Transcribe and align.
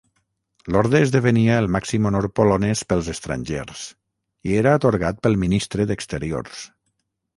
L'Orde 0.75 1.01
esdevenia 1.07 1.57
el 1.63 1.67
màxim 1.75 2.07
honor 2.11 2.27
polonès 2.39 2.81
pels 2.93 3.09
estrangers, 3.15 3.83
i 4.51 4.57
era 4.63 4.75
atorgat 4.79 5.21
pel 5.27 5.39
Ministre 5.45 5.87
d'Exteriors. 5.93 6.69